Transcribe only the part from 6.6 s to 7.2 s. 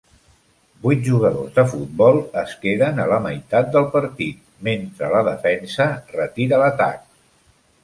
l'atac.